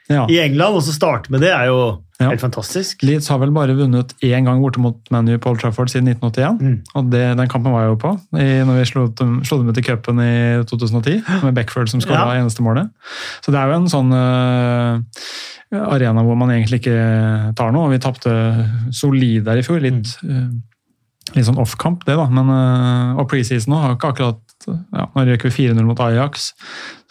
[0.09, 0.25] Ja.
[0.27, 2.29] i England, og så starte med det er jo Ja.
[2.29, 3.01] helt fantastisk.
[3.03, 6.59] Leeds har vel bare vunnet én gang borte mot ManU på Old Trafford siden 1981.
[6.61, 6.81] Mm.
[6.95, 9.69] Og det, den kampen var jeg jo på i, når vi slo, dem- slo dem
[9.69, 12.41] ut i cupen i 2010, med Beckford som skåra Ja.
[12.43, 12.89] eneste målet.
[13.41, 15.01] Så det er jo en sånn øh,
[15.73, 17.85] arena hvor man egentlig ikke tar noe.
[17.87, 18.35] og Vi tapte
[18.91, 19.81] solid der i fjor.
[19.81, 20.49] Litt, øh,
[21.35, 22.27] litt sånn off-kamp, det, da.
[22.29, 24.39] Men, øh, og preseason har ikke akkurat
[24.71, 26.51] ja, Nå røk vi 4-0 mot Ajax,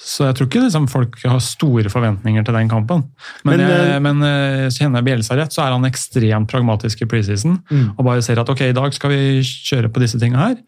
[0.00, 3.04] så jeg tror ikke liksom, folk har store forventninger til den kampen.
[3.44, 4.24] Men, Men, jeg, øh, men
[4.72, 7.60] så kjenner jeg Bielsa rett, så er han ekstremt pragmatisk i preseason.
[7.70, 7.92] Mm.
[7.96, 10.58] Og bare ser at ok, i dag skal vi kjøre på disse tingene her.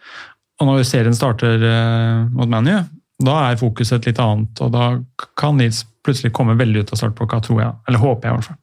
[0.63, 2.77] Og når serien starter eh, mot ManU,
[3.25, 4.61] da er fokuset et litt annet.
[4.63, 4.91] Og da
[5.39, 7.73] kan Leeds plutselig komme veldig ut av startblokka, tror jeg.
[7.89, 8.61] Eller håper jeg, i hvert fall.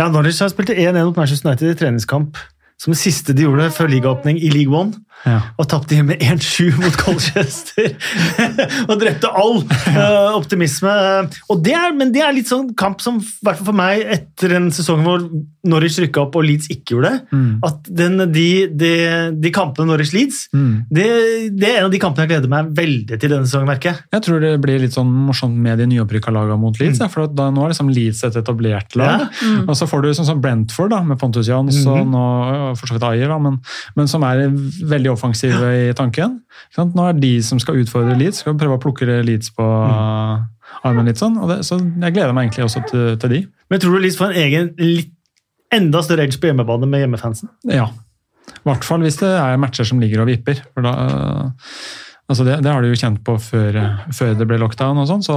[0.00, 2.40] Ja, Norwich har spilt 1-1 mot Manchester United i treningskamp,
[2.80, 4.96] som det siste de gjorde før ligaåpning i League One.
[5.26, 5.38] Ja.
[5.60, 7.92] og tapte hjemme 1-7 mot Colchester.
[8.90, 10.90] og drepte all uh, optimisme.
[11.52, 14.02] Og det er, men det er litt sånn kamp som, i hvert fall for meg,
[14.16, 15.22] etter en sesong hvor
[15.68, 17.52] Norwich rykka opp og Leeds ikke gjorde det, Mm.
[17.64, 18.88] at den, de, de,
[19.40, 20.72] de kampene Norwich-Leeds, Mm.
[20.90, 21.06] det,
[21.56, 24.02] det er en av de kampene jeg gleder meg veldig til denne sesongen, merker jeg.
[24.16, 26.98] Jeg tror det blir litt sånn morsomt med de nyopprykka lagene mot Leeds.
[27.00, 27.12] Mm.
[27.14, 29.28] for da, Nå er liksom Leeds et etablert lag.
[29.42, 29.54] Ja.
[29.68, 32.98] Og så får du sånn som Brentford, da, med Pontus Jansson og, og for så
[32.98, 33.60] vidt Ayer, da, men,
[33.98, 36.40] men som er veldig offensive i tanken.
[36.78, 40.46] Nå er de som skal utfordre Leeds, skal prøve å plukke Leeds på Mm.
[40.88, 41.36] armen litt sånn.
[41.38, 43.40] Og det, så jeg gleder meg egentlig også til, til de.
[43.70, 45.12] Men tror du Leeds får en egen, litt,
[45.72, 47.48] enda større edge på hjemmebane med hjemmefansen?
[47.70, 47.86] Ja.
[48.52, 50.58] I hvert fall hvis det er matcher som ligger og vipper.
[50.74, 50.92] For da,
[52.28, 53.78] altså det, det har de jo kjent på før,
[54.12, 55.36] før det ble lockdown og sånn, så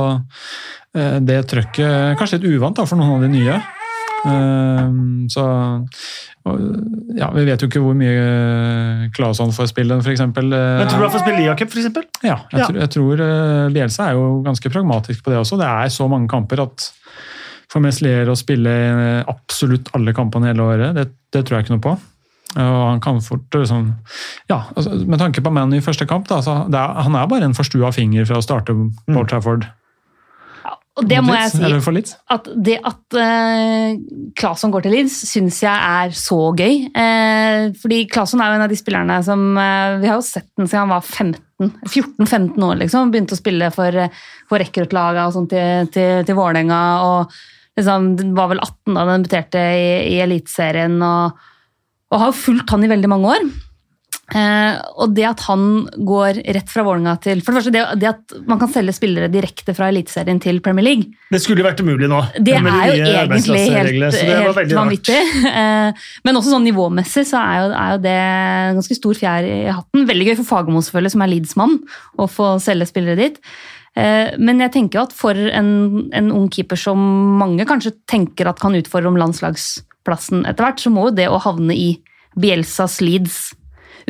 [0.95, 3.59] eh, det trøkket Kanskje litt uvant da, for noen av de nye.
[4.25, 4.89] Eh,
[5.31, 5.43] Så
[7.17, 10.21] ja, Vi vet jo ikke hvor mye Claesson får spille, f.eks.
[10.21, 12.01] Men tror du han får spille Liacup, f.eks.?
[12.23, 12.67] Ja, jeg, Ja.
[12.67, 15.57] Tror, jeg tror eh, Bielsa er jo ganske pragmatisk på det også.
[15.61, 16.89] Det er så mange kamper at
[17.71, 21.75] for Meslier å spille eh, absolutt alle kampene hele året, det, det tror jeg ikke
[21.77, 21.95] noe på.
[22.55, 23.89] Og han kan fort liksom,
[24.47, 27.57] ja, altså, Med tanke på Manny i første kamp, da, er, han er bare en
[27.57, 28.71] forstua finger fra å starte
[29.09, 29.65] på Trafford.
[30.95, 31.79] Og det må Leeds, jeg si.
[31.83, 32.13] For Leeds.
[32.31, 33.97] at det at uh,
[34.39, 36.85] Claesson går til Leeds, syns jeg er så gøy.
[36.95, 40.47] Uh, fordi Claesson er jo en av de spillerne som uh, Vi har jo sett
[40.55, 43.11] den siden han var 15 14-15 år, liksom.
[43.11, 46.79] Begynte å spille for, eh, for rekruttlaga og sånt til, til, til Vålerenga.
[47.07, 50.97] Og liksom, den var vel 18 da den debuterte i, i Eliteserien.
[50.99, 51.45] Og,
[52.11, 53.47] og har fulgt han i veldig mange år.
[54.33, 58.07] Eh, og det at han går rett fra Vålerenga til For det første, det, det
[58.09, 61.83] at man kan selge spillere direkte fra Eliteserien til Premier League, Det skulle jo vært
[61.85, 62.23] umulig nå.
[62.41, 65.19] det er jo egentlig helt, helt vanvittig.
[65.45, 68.15] Eh, Men også sånn nivåmessig så er jo, er jo det
[68.79, 70.07] ganske stor fjær i hatten.
[70.09, 71.75] Veldig gøy for Fagermo selvfølgelig, som er Leeds-mann,
[72.17, 73.37] å få selge spillere dit.
[73.95, 75.69] Eh, Men jeg tenker at for en,
[76.17, 76.97] en ung keeper som
[77.37, 81.37] mange kanskje tenker at kan utfordre om landslagsplassen etter hvert, så må jo det å
[81.45, 81.91] havne i
[82.35, 83.53] Bielsas Leeds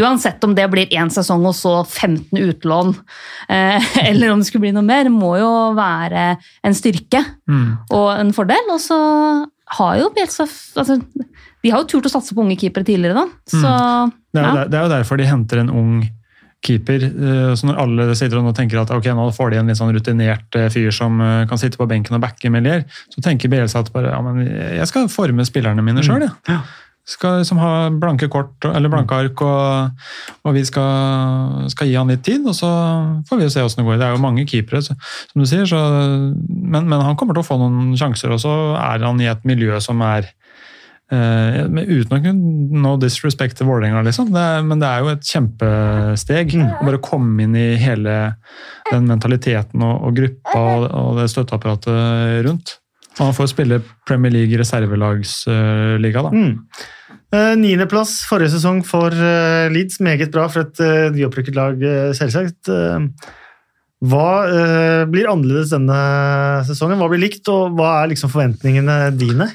[0.01, 2.95] Uansett om det blir én sesong og så 15 utlån,
[3.49, 7.77] eh, eller om det skulle bli noe mer, må jo være en styrke Mm.
[7.93, 8.69] og en fordel.
[8.73, 8.97] Og så
[9.77, 10.43] har jo Bielsa
[10.77, 10.99] altså,
[11.63, 13.25] De har jo turt å satse på unge keepere tidligere, da.
[13.49, 14.65] Så Det er, jo ja.
[14.69, 15.95] det er jo derfor de henter en ung
[16.65, 17.03] keeper.
[17.05, 19.93] eh, Så når alle sitter og tenker at ok, nå får de en litt sånn
[19.93, 21.17] rutinert eh, fyr som
[21.49, 24.87] kan sitte på benken og backe Melier, så tenker Bielsa at bare, ja, men jeg
[24.89, 26.27] skal forme spillerne mine sjøl.
[26.49, 26.61] Ja.
[27.05, 30.05] Skal liksom ha blanke kort eller blanke ark, og,
[30.41, 32.47] og vi skal, skal gi han litt tid.
[32.49, 32.69] Og så
[33.29, 33.99] får vi se åssen det går.
[34.01, 34.97] Det er jo mange keepere, så,
[35.29, 35.81] som du sier, så,
[36.47, 38.33] men, men han kommer til å få noen sjanser.
[38.33, 40.31] Og så er han i et miljø som er
[41.13, 44.31] Uh, uten å kunne no disrespect til Vålerenga, liksom.
[44.33, 46.55] Det er, men det er jo et kjempesteg.
[46.57, 46.71] Mm.
[46.79, 48.15] Å bare komme inn i hele
[48.89, 52.79] den mentaliteten og, og gruppa og, og det støtteapparatet rundt.
[53.15, 56.31] Og han får spille Premier League reservelagsliga, da.
[56.35, 56.59] Mm.
[57.35, 59.99] Eh, Niendeplass forrige sesong for eh, Leeds.
[60.03, 61.85] Meget bra for et eh, nyopprykket lag,
[62.17, 62.71] selvsagt.
[64.05, 64.29] Hva
[65.09, 65.99] blir annerledes denne
[66.67, 66.99] sesongen?
[66.99, 69.47] Hva blir likt, og hva er liksom forventningene dine?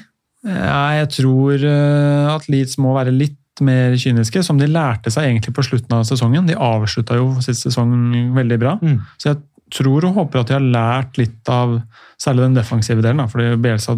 [0.43, 5.63] Jeg tror at Leeds må være litt mer kyniske, som de lærte seg egentlig på
[5.69, 6.49] slutten av sesongen.
[6.49, 7.93] De avslutta jo sist sesong
[8.35, 8.75] veldig bra.
[8.81, 8.97] Mm.
[9.21, 9.39] Så jeg
[9.71, 11.77] tror og håper at de har lært litt av
[12.21, 13.95] særlig den defensive delen, da, fordi Bielsa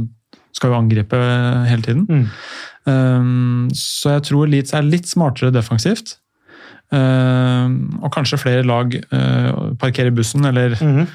[0.55, 1.17] skal jo angripe
[1.67, 2.05] hele tiden.
[2.07, 2.27] Mm.
[2.85, 6.17] Um, så jeg tror Leeds er litt smartere defensivt.
[6.93, 7.71] Uh,
[8.03, 11.07] og kanskje flere lag uh, parkerer bussen eller Mhm.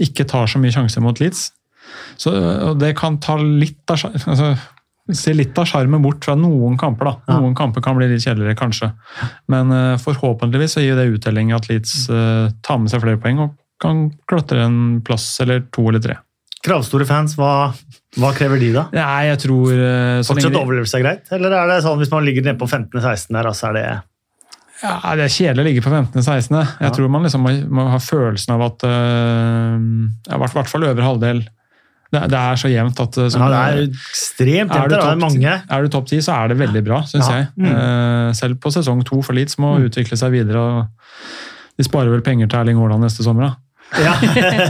[0.00, 1.50] ikke tar så mye sjanser mot Leeds.
[2.16, 4.56] Så og det kan ta litt av altså,
[5.14, 7.04] Se litt av sjarmen bort fra noen kamper.
[7.04, 7.12] da.
[7.28, 7.36] Ja.
[7.38, 8.88] Noen kamper kan bli litt kjedeligere, kanskje.
[9.48, 13.38] Men uh, forhåpentligvis så gir det uttelling at Leeds uh, tar med seg flere poeng
[13.44, 16.16] og kan klatre en plass eller to eller tre.
[16.66, 17.50] Kravstore fans, hva,
[18.18, 18.86] hva krever de da?
[18.96, 21.32] Nei, jeg tror uh, Fortsatt lenge overlevelse er greit?
[21.36, 23.84] Eller er det sånn hvis man ligger nede på 15.-16 der, så er det
[24.82, 26.56] Ja, Det er kjedelig å ligge på 15.-16.
[26.58, 26.90] Jeg Ja.
[26.96, 29.76] tror man liksom må, må ha følelsen av at uh,
[30.34, 31.44] I hvert fall øvre halvdel.
[32.12, 34.90] Det, det er så jevnt at uh, Ja, det er ekstremt jevnt.
[34.92, 35.54] Det er mange.
[35.70, 37.40] er du topp ti, så er det veldig bra, syns Ja.
[37.40, 37.46] jeg.
[37.56, 38.34] Mm.
[38.38, 39.88] Selv på sesong to for Leeds må Mm.
[39.88, 40.56] utvikle seg videre.
[40.60, 40.86] og
[41.78, 43.48] De sparer vel penger til Erling Haaland neste sommer.
[43.48, 43.54] da.
[43.94, 44.12] Ja.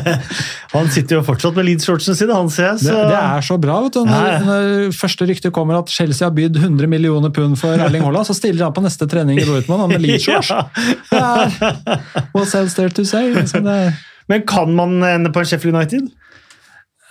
[0.74, 2.82] Han sitter jo fortsatt med Leeds-shortsene sine, han ser jeg.
[2.82, 3.04] Det, Så.
[3.08, 3.78] det er så bra.
[3.86, 4.02] vet du.
[4.04, 8.04] Når, Ja, når første rykte kommer at Chelsea har bydd 100 millioner pund for Erling
[8.04, 10.52] Haaland, så stiller han på neste trening i Dortmund med Leeds-shorts.
[11.16, 11.48] Ja.
[11.48, 13.32] Er- else there to say?
[13.48, 13.62] Så
[14.28, 16.10] Men kan man ende på en Sheffield United?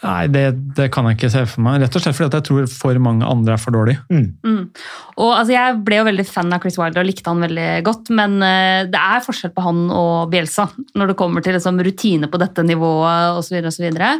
[0.05, 0.43] Nei, det,
[0.77, 1.81] det kan jeg ikke se for meg.
[1.81, 4.03] Rett og slett fordi at jeg tror for mange andre er for dårlige.
[4.13, 4.69] Mm.
[5.17, 8.11] Og altså, Jeg ble jo veldig fan av Chris Wilder og likte han veldig godt,
[8.15, 12.29] men uh, det er forskjell på han og Bielsa når det kommer til liksom, rutine
[12.31, 13.57] på dette nivået osv.
[13.59, 14.13] Og, så videre.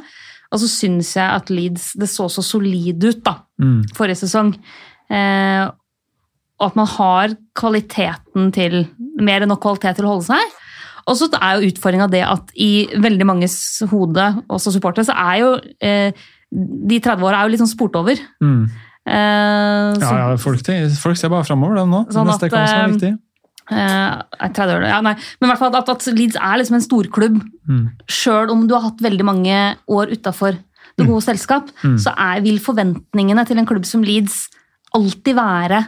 [0.51, 3.85] og så syns jeg at Leeds det så så solid ut da, Mm.
[3.95, 4.49] forrige sesong.
[5.07, 5.69] Uh,
[6.59, 8.85] og at man har kvaliteten til
[9.19, 10.61] mer enn nok kvalitet til å holde seg.
[11.07, 13.55] Og så er jo utfordringa det at i veldig manges
[13.91, 16.11] hode, også supportere, så er jo eh,
[16.51, 18.17] de 30 åra litt sånn spurt over.
[18.41, 18.63] Mm.
[19.05, 20.65] Eh, Ja, så- ja, folk,
[20.97, 22.05] folk ser bare framover, dem nå.
[22.11, 23.11] Sånn at, det er eh, viktig.
[23.71, 25.13] Eh, nei, 30 år, ja, nei.
[25.41, 27.37] Men i hvert fall at, at Leeds er liksom en storklubb.
[27.69, 27.85] Mm.
[28.07, 30.57] Sjøl om du har hatt veldig mange år utafor
[30.97, 31.97] det gode selskap, Mm.
[31.99, 34.47] så er, vil forventningene til en klubb som Leeds
[34.95, 35.85] alltid være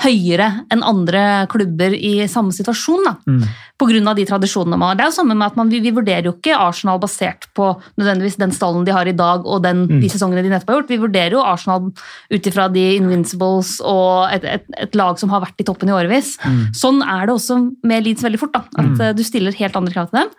[0.00, 3.04] høyere enn andre klubber i samme situasjon.
[3.04, 3.12] Da.
[3.28, 3.42] Mm.
[3.82, 4.96] Av de tradisjonene man har.
[4.98, 7.66] Det er jo samme med at man, vi, vi vurderer jo ikke Arsenal basert på
[7.98, 10.00] nødvendigvis den stallen de har i dag og den, Mm.
[10.00, 10.92] de sesongene de nettopp har gjort.
[10.92, 11.90] Vi vurderer jo Arsenal
[12.30, 15.96] ut ifra de Invincibles og et, et, et lag som har vært i toppen i
[15.96, 16.36] årevis.
[16.46, 16.60] Mm.
[16.78, 18.54] Sånn er det også med Leeds veldig fort.
[18.54, 19.16] da, At mm.
[19.18, 20.34] du stiller helt andre krav til dem.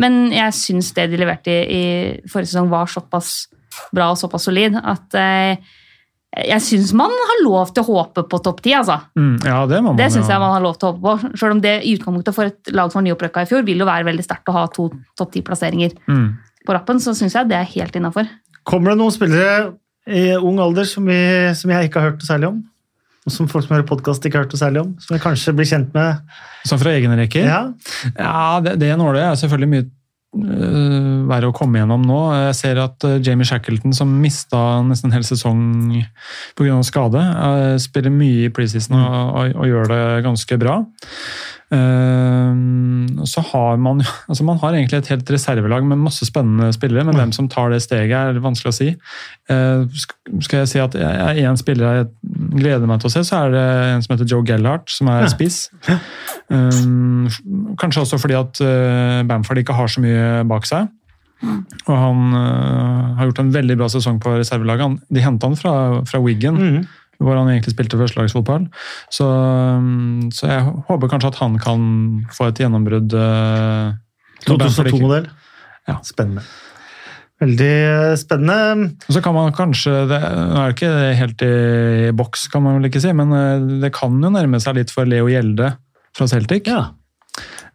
[0.00, 1.82] Men jeg syns det de leverte i,
[2.24, 3.46] i forrige sesong var såpass
[3.92, 5.60] bra og såpass solid at eh,
[6.36, 8.74] jeg syns man har lov til å håpe på topp ti.
[8.76, 8.98] Altså.
[9.16, 9.36] Mm.
[9.46, 10.34] Ja, det må man Det synes ja.
[10.34, 11.30] jeg man har lov til å håpe på.
[11.40, 13.88] Selv om det i utgangspunktet for et lag som var nyopprykka i fjor, vil jo
[13.88, 16.26] være veldig sterkt å ha to topp ti-plasseringer Mm.
[16.66, 18.28] på rappen, så syns jeg det er helt innafor.
[18.66, 19.74] Kommer det noen spillere
[20.06, 21.18] i ung alder som, vi,
[21.54, 22.64] som jeg ikke har hørt noe særlig om?
[23.26, 24.90] Og som folk som hører podkast ikke har hørt noe særlig om?
[25.02, 26.20] Som jeg kanskje blir kjent med?
[26.66, 27.46] Sånn fra egne rekker?
[27.48, 27.62] Ja.
[28.18, 29.86] Ja, det, det nåler er selvfølgelig mye
[30.34, 32.20] øh, verre å komme gjennom nå.
[32.48, 35.60] Jeg ser at øh, Jamie Shackleton, som mista nesten en hel sesong
[36.58, 36.80] pga.
[36.86, 40.80] skade, øh, spiller mye i preseason og, og, og gjør det ganske bra.
[41.66, 43.98] Uh, så har man
[44.30, 47.72] altså Man har egentlig et helt reservelag med masse spennende spillere, men hvem som tar
[47.74, 48.88] det steget, er vanskelig å si.
[49.50, 49.86] Uh,
[50.44, 52.06] skal jeg si at jeg er en spiller jeg
[52.54, 53.64] gleder meg til å se, så er det
[53.96, 55.64] en som heter Joe Gellhart, som er spiss.
[56.50, 57.26] Um,
[57.80, 60.86] kanskje også fordi at uh, Bamford ikke har så mye bak seg.
[61.86, 65.02] Og han uh, har gjort en veldig bra sesong på reservelaget.
[65.12, 65.74] De henta han fra,
[66.08, 66.86] fra Wiggen, Mhm.
[67.22, 68.68] Hvor han egentlig spilte førstelagsfotball.
[69.12, 71.82] Så, um, så jeg håper kanskje at han kan
[72.36, 73.14] få et gjennombrudd.
[73.16, 73.96] Uh,
[74.46, 75.28] når Bamford ikke- 2002-modell.
[75.86, 76.00] Ja.
[76.04, 76.42] Spennende.
[77.36, 78.86] Veldig eh, spennende.
[79.08, 82.78] Og så kan man kanskje, det, Nå er det ikke helt i boks, kan man
[82.78, 85.74] vel ikke si, men uh, det kan jo nærme seg litt for Leo Gjelde
[86.16, 86.70] fra Celtic.
[86.72, 86.94] Ja.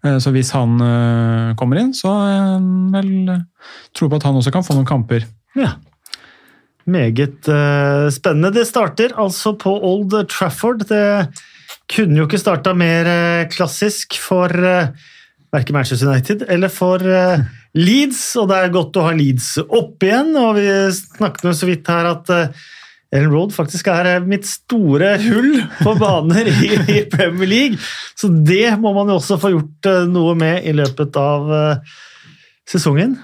[0.01, 2.57] Uh, Så hvis han uh, kommer inn, så jeg
[2.97, 3.13] vel
[3.93, 5.29] tro på at han også kan få noen kamper.
[5.55, 5.77] ja.
[6.89, 8.53] Meget eh, spennende.
[8.55, 10.85] Det starter altså på Old Trafford.
[10.89, 11.29] Det
[11.91, 14.91] kunne jo ikke starta mer eh, klassisk for uh,
[15.51, 17.43] verken Manchester United eller for eh,
[17.77, 20.35] Leeds, og det er godt å ha Leeds opp igjen.
[20.39, 20.67] og Vi
[20.97, 22.31] snakket med så vidt her at
[23.11, 27.81] Ellen Road faktisk er eh, mitt store hull på baner i, Premier League.
[28.15, 31.97] Så det må man jo også få gjort eh, noe med i løpet av eh,
[32.71, 33.17] sesongen.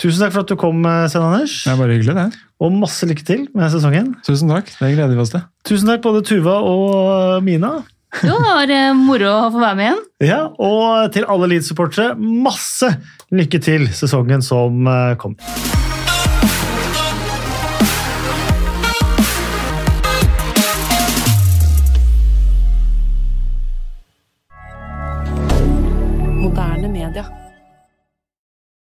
[0.00, 1.56] Tusen takk for at du kom, eh, Anders.
[1.64, 2.40] Det er bare hyggelig, det.
[2.62, 4.14] Og masse lykke til med sesongen.
[4.26, 4.70] Tusen takk.
[4.78, 5.44] Det gleder vi oss til.
[5.68, 7.82] Tusen takk, både Tuva og Mina.
[8.22, 10.02] Jo, det var eh, moro å få være med igjen.
[10.28, 12.92] Ja, Og til alle Leeds-supportere, masse
[13.32, 15.91] lykke til sesongen som eh, kommer.